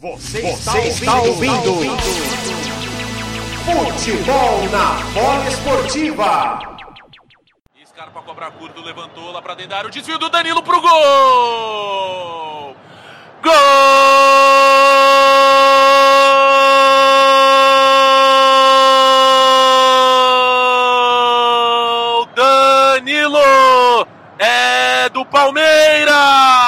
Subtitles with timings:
[0.00, 1.96] Você, Você está, ouvindo, ouvindo.
[3.64, 6.60] Futebol na bola esportiva.
[7.84, 9.88] Scarpa cobra curto, levantou lá pra dentro da área.
[9.88, 12.76] O desvio do Danilo pro gol!
[13.42, 13.52] Gol!
[22.36, 24.06] Danilo
[24.38, 26.67] é do Palmeiras!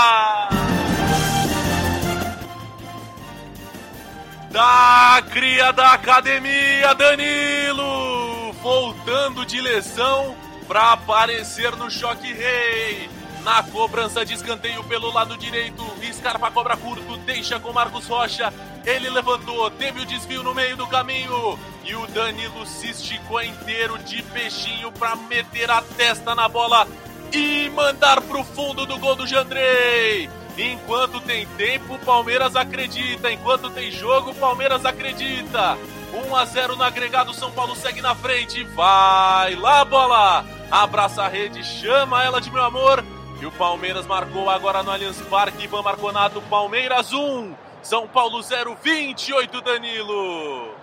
[4.50, 8.52] Da cria da academia, Danilo!
[8.54, 13.08] Voltando de lesão para aparecer no choque rei.
[13.44, 18.52] Na cobrança de escanteio pelo lado direito, Scarpa cobra curto, deixa com Marcos Rocha.
[18.84, 21.56] Ele levantou, teve o desvio no meio do caminho.
[21.84, 26.88] E o Danilo se esticou inteiro de peixinho para meter a testa na bola
[27.32, 30.28] e mandar pro fundo do gol do Jandrei.
[30.58, 33.30] Enquanto tem tempo, o Palmeiras acredita.
[33.30, 35.78] Enquanto tem jogo, o Palmeiras acredita.
[36.12, 38.64] 1 a 0 no agregado, São Paulo segue na frente.
[38.64, 40.44] Vai lá, bola!
[40.70, 43.04] Abraça a rede, chama ela de meu amor.
[43.40, 45.64] E o Palmeiras marcou agora no Allianz Parque.
[45.64, 50.74] Ivan Marconato, Palmeiras 1, São Paulo 0, 28, Danilo.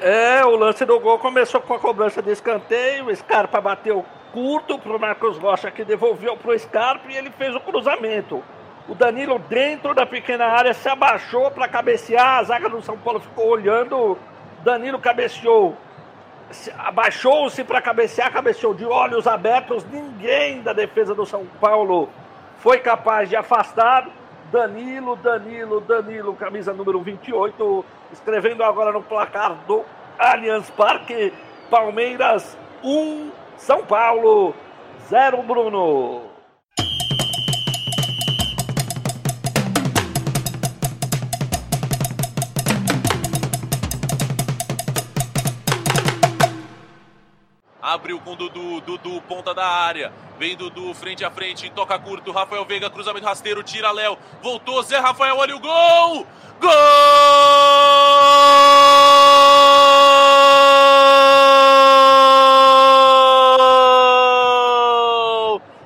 [0.00, 3.06] É, o lance do gol começou com a cobrança de escanteio.
[3.06, 7.60] O Scarpa bateu curto pro Marcos Rocha, que devolveu pro Scarpa e ele fez o
[7.60, 8.42] cruzamento.
[8.86, 12.38] O Danilo, dentro da pequena área, se abaixou para cabecear.
[12.38, 14.18] A zaga do São Paulo ficou olhando.
[14.62, 15.74] Danilo cabeceou.
[16.78, 19.84] Abaixou-se para cabecear, cabeceou de olhos abertos.
[19.90, 22.10] Ninguém da defesa do São Paulo
[22.58, 24.06] foi capaz de afastar.
[24.52, 29.82] Danilo, Danilo, Danilo, camisa número 28, escrevendo agora no placar do
[30.18, 31.32] Allianz Parque.
[31.70, 34.54] Palmeiras 1, São Paulo
[35.08, 36.33] 0, Bruno.
[47.84, 50.10] Abriu com Dudu, Dudu, ponta da área.
[50.38, 52.32] Vem Dudu, frente a frente, toca curto.
[52.32, 54.16] Rafael Veiga, cruzamento rasteiro, tira Léo.
[54.42, 56.26] Voltou, Zé Rafael, olha o gol!
[56.62, 56.72] Gol!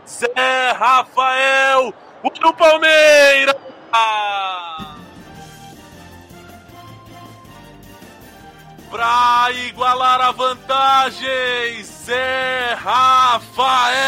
[0.07, 1.93] Zé Rafael,
[2.23, 3.57] o do Palmeiras!
[8.91, 13.99] Para igualar a vantagem, Zé Rafael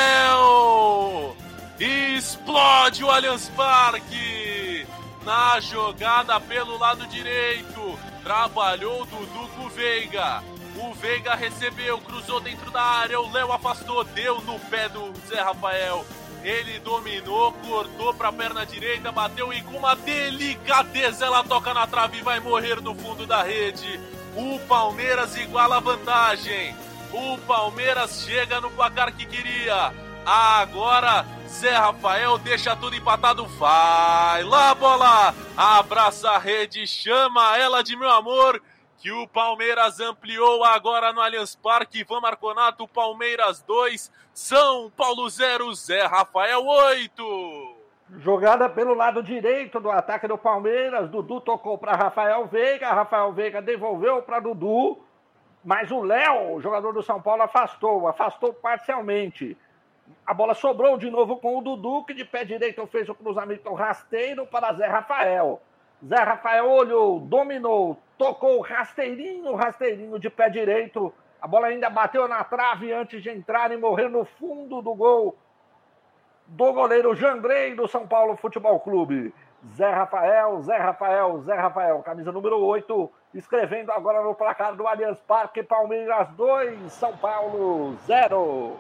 [1.79, 4.87] explode o Allianz Parque
[5.23, 7.99] na jogada pelo lado direito.
[8.23, 10.43] Trabalhou Dudu com o Veiga.
[10.77, 13.21] O Veiga recebeu, cruzou dentro da área.
[13.21, 16.07] O Léo afastou, deu no pé do Zé Rafael.
[16.43, 21.87] Ele dominou, cortou para a perna direita, bateu e com uma delicadeza ela toca na
[21.87, 24.01] trave e vai morrer no fundo da rede.
[24.37, 26.75] O Palmeiras iguala a vantagem.
[27.13, 29.93] O Palmeiras chega no placar que queria.
[30.25, 33.45] Agora Zé Rafael deixa tudo empatado.
[33.47, 35.35] Vai lá, bola!
[35.57, 38.63] Abraça a rede, chama ela de meu amor.
[38.99, 42.01] Que o Palmeiras ampliou agora no Allianz Parque.
[42.01, 47.70] Ivan Marconato, Palmeiras 2, São Paulo 0, Zé Rafael 8.
[48.19, 51.09] Jogada pelo lado direito do ataque do Palmeiras.
[51.09, 52.93] Dudu tocou para Rafael Veiga.
[52.93, 54.99] Rafael Veiga devolveu para Dudu.
[55.65, 58.09] Mas o Léo, jogador do São Paulo, afastou.
[58.09, 59.57] Afastou parcialmente.
[60.27, 63.73] A bola sobrou de novo com o Dudu, que de pé direito fez o cruzamento
[63.75, 65.63] rasteiro para Zé Rafael.
[66.05, 71.13] Zé Rafael olhou, dominou, tocou rasteirinho, rasteirinho de pé direito.
[71.41, 75.37] A bola ainda bateu na trave antes de entrar e morrer no fundo do gol
[76.51, 79.33] do goleiro Jandrei do São Paulo Futebol Clube.
[79.77, 85.21] Zé Rafael, Zé Rafael, Zé Rafael, camisa número 8, escrevendo agora no placar do Allianz
[85.21, 88.77] Parque, Palmeiras 2, São Paulo 0.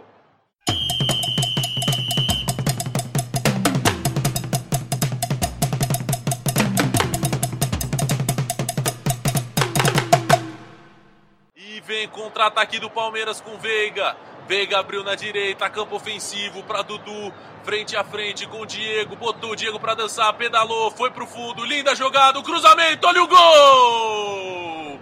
[11.54, 14.16] E vem contra-ataque do Palmeiras com Veiga.
[14.50, 17.32] Veiga abriu na direita, campo ofensivo para Dudu,
[17.62, 21.64] frente a frente com o Diego, botou o Diego para dançar, pedalou, foi pro fundo,
[21.64, 24.98] linda jogada, o cruzamento, olha o gol!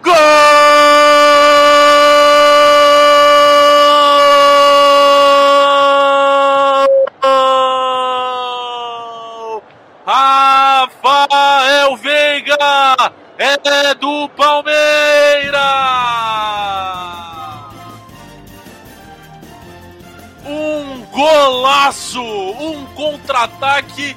[0.00, 0.14] Gol!
[10.06, 12.56] Rafael Veiga
[13.38, 15.97] é do Palmeiras!
[21.18, 22.22] Golaço!
[22.22, 24.16] Um contra-ataque!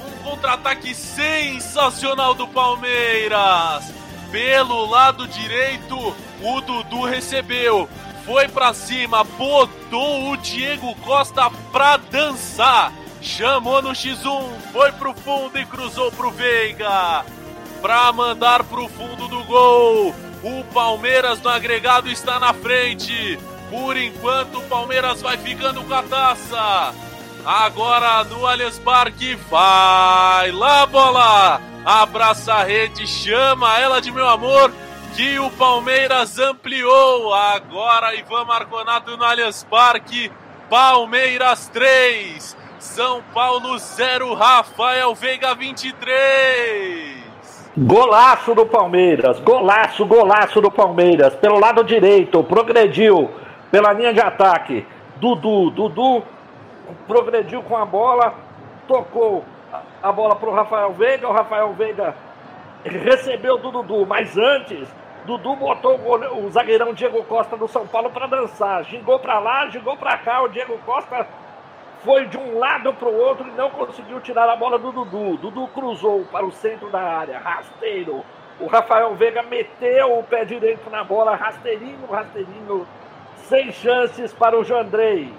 [0.00, 3.92] Um contra-ataque sensacional do Palmeiras.
[4.30, 7.86] Pelo lado direito, o Dudu recebeu.
[8.24, 12.94] Foi pra cima, botou o Diego Costa pra dançar.
[13.20, 17.26] Chamou no X1, foi pro fundo e cruzou pro Veiga.
[17.82, 20.14] Pra mandar pro fundo do gol.
[20.42, 23.38] O Palmeiras no agregado está na frente.
[23.70, 26.94] Por enquanto, o Palmeiras vai ficando com a taça.
[27.44, 31.60] Agora no Allianz Parque, vai lá, bola!
[31.84, 34.70] Abraça a rede, chama ela de meu amor,
[35.14, 37.32] que o Palmeiras ampliou.
[37.32, 40.30] Agora Ivan Marconato no Allianz Parque,
[40.68, 47.18] Palmeiras 3, São Paulo 0, Rafael Veiga 23.
[47.78, 51.34] Golaço do Palmeiras, golaço, golaço do Palmeiras.
[51.36, 53.30] Pelo lado direito, progrediu
[53.70, 54.86] pela linha de ataque.
[55.16, 56.22] Dudu, Dudu
[57.06, 58.34] progrediu com a bola,
[58.86, 59.44] tocou
[60.02, 61.28] a bola para o Rafael Veiga.
[61.28, 62.14] O Rafael Veiga
[62.84, 64.88] recebeu do Dudu, mas antes,
[65.24, 68.84] Dudu botou o, goleiro, o zagueirão Diego Costa do São Paulo para dançar.
[68.84, 70.42] Gingou para lá, gingou para cá.
[70.42, 71.26] O Diego Costa
[72.04, 75.36] foi de um lado para o outro e não conseguiu tirar a bola do Dudu.
[75.36, 78.24] Dudu cruzou para o centro da área, rasteiro.
[78.60, 82.86] O Rafael Veiga meteu o pé direito na bola, rasteirinho, rasteirinho,
[83.48, 85.32] sem chances para o Jandrei.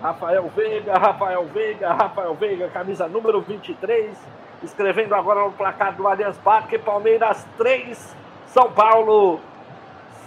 [0.00, 4.16] Rafael Veiga, Rafael Veiga, Rafael Veiga, camisa número 23,
[4.62, 8.16] escrevendo agora no placar do Allianz Parque, Palmeiras 3,
[8.46, 9.40] São Paulo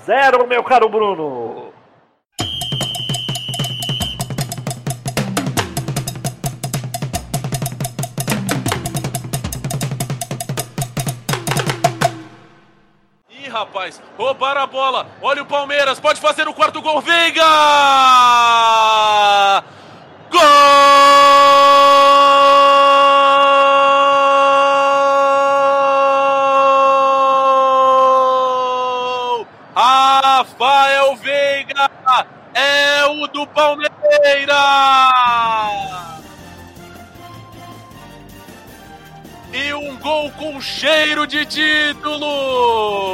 [0.05, 1.78] 0, meu caro Bruno.
[13.59, 14.01] Rapaz.
[14.17, 15.07] Roubaram a bola.
[15.21, 15.99] Olha o Palmeiras.
[15.99, 17.01] Pode fazer o quarto gol.
[17.01, 17.43] Veiga!
[20.31, 20.39] Gol!
[29.75, 31.89] Rafael Veiga
[32.53, 33.89] é o do Palmeiras!
[39.53, 43.08] e um gol com cheiro de título.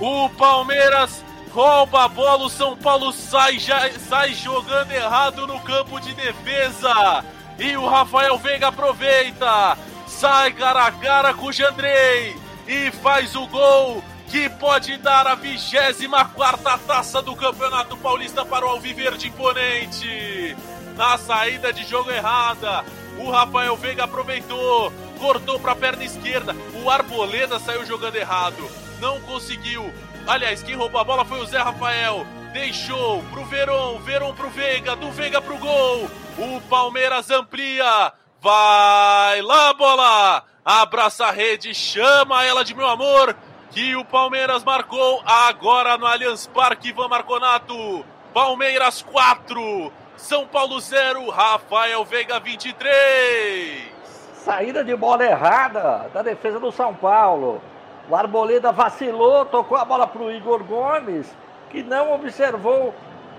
[0.00, 6.00] O Palmeiras rouba a bola, o São Paulo sai, já, sai jogando errado no campo
[6.00, 7.22] de defesa.
[7.58, 9.76] E o Rafael Veiga aproveita,
[10.06, 12.34] sai cara a cara com o Jandrei
[12.66, 18.70] e faz o gol que pode dar a 24 taça do Campeonato Paulista para o
[18.70, 20.56] Alviverde Imponente.
[20.96, 22.86] Na saída de jogo errada,
[23.18, 26.56] o Rafael Veiga aproveitou, cortou para a perna esquerda.
[26.82, 28.66] O Arboleda saiu jogando errado,
[29.00, 29.92] não conseguiu.
[30.26, 32.26] Aliás, quem roubou a bola foi o Zé Rafael.
[32.52, 36.08] Deixou pro Veron, Veron pro Veiga, do Veiga pro gol.
[36.38, 38.12] O Palmeiras amplia.
[38.40, 40.44] Vai lá, bola!
[40.64, 43.36] Abraça a rede, chama ela de meu amor.
[43.70, 48.04] Que o Palmeiras marcou agora no Allianz Parque, Ivan Marconato.
[48.32, 53.90] Palmeiras 4, São Paulo 0, Rafael Veiga 23.
[54.34, 57.60] Saída de bola errada da defesa do São Paulo.
[58.08, 61.34] O Arboleda vacilou, tocou a bola para o Igor Gomes,
[61.68, 62.94] que não observou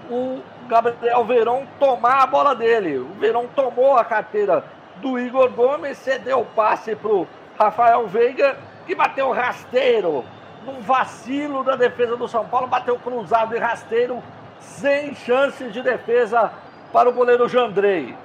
[0.10, 2.98] o Gabriel Verão tomar a bola dele.
[2.98, 4.64] O Verão tomou a carteira
[4.98, 7.28] do Igor Gomes, cedeu o passe para o
[7.58, 10.24] Rafael Veiga, que bateu rasteiro.
[10.66, 14.22] Num vacilo da defesa do São Paulo, bateu cruzado e rasteiro,
[14.60, 16.52] sem chances de defesa
[16.94, 18.16] para o goleiro Jandrei.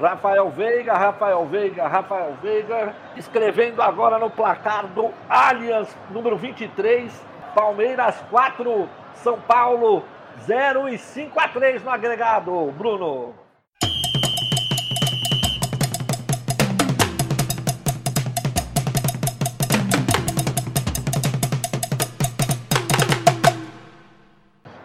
[0.00, 7.12] Rafael Veiga, Rafael Veiga, Rafael Veiga, escrevendo agora no placar do Allianz, número 23,
[7.54, 10.02] Palmeiras 4, São Paulo
[10.40, 13.34] 0 e 5 a 3 no agregado, Bruno.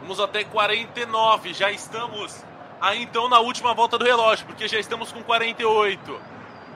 [0.02, 2.44] Vamos até 49, já estamos
[2.80, 6.20] aí então na última volta do relógio, porque já estamos com 48.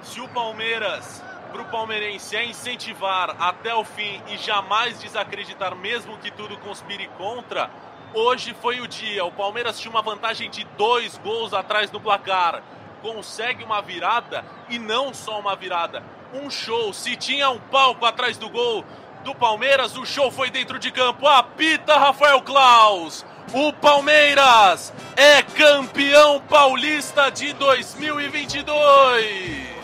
[0.03, 6.17] Se o Palmeiras, para o palmeirense, é incentivar até o fim e jamais desacreditar, mesmo
[6.17, 7.69] que tudo conspire contra,
[8.13, 9.23] hoje foi o dia.
[9.25, 12.63] O Palmeiras tinha uma vantagem de dois gols atrás no placar.
[13.01, 16.03] Consegue uma virada e não só uma virada,
[16.33, 16.93] um show.
[16.93, 18.85] Se tinha um palco atrás do gol
[19.23, 21.27] do Palmeiras, o show foi dentro de campo.
[21.27, 23.25] Apita Rafael Klaus.
[23.53, 29.81] O Palmeiras é campeão paulista de 2022.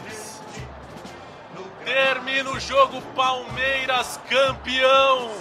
[1.84, 5.32] Termina o jogo Palmeiras campeão.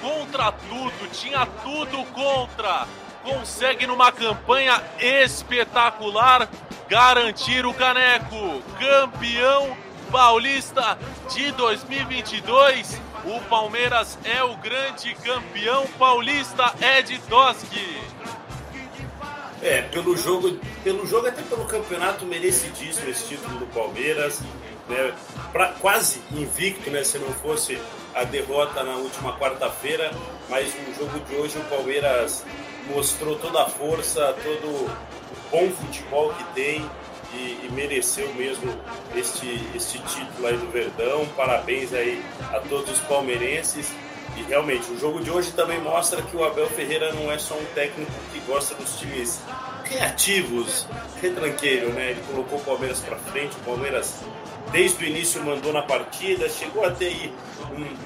[0.00, 2.86] Contra tudo, tinha tudo contra.
[3.24, 6.48] Consegue numa campanha espetacular
[6.88, 8.62] garantir o caneco.
[8.78, 9.76] Campeão
[10.12, 10.96] Paulista
[11.34, 13.05] de 2022.
[13.26, 18.00] O Palmeiras é o grande campeão paulista Ed Toski.
[19.60, 24.40] É, pelo jogo, pelo jogo até pelo campeonato merecidíssimo esse título do Palmeiras,
[24.88, 25.12] né?
[25.50, 27.02] Pra, quase invicto, né?
[27.02, 27.76] Se não fosse
[28.14, 30.12] a derrota na última quarta-feira,
[30.48, 32.44] mas no jogo de hoje o Palmeiras
[32.94, 34.90] mostrou toda a força, todo o
[35.50, 36.88] bom futebol que tem
[37.34, 38.72] e, e, mereceu mesmo
[39.14, 41.26] este, este título aí do Verdão.
[41.36, 43.92] Parabéns aí a todos os palmeirenses.
[44.36, 47.54] E realmente, o jogo de hoje também mostra que o Abel Ferreira não é só
[47.54, 49.40] um técnico que gosta dos times
[49.84, 50.86] reativos,
[51.22, 52.10] retranqueiro, né?
[52.10, 54.20] Ele colocou o Palmeiras para frente, o Palmeiras
[54.72, 57.34] desde o início mandou na partida, chegou a ter aí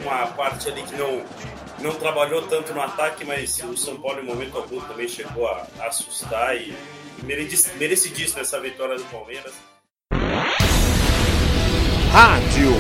[0.03, 1.25] uma parte ali que não,
[1.81, 5.67] não trabalhou tanto no ataque, mas o São Paulo em momento algum também chegou a,
[5.81, 6.75] a assustar e
[7.23, 9.53] merecidíssima essa vitória do Palmeiras.
[12.13, 12.73] Rádio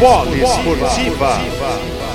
[0.00, 2.09] Polo Esportiva.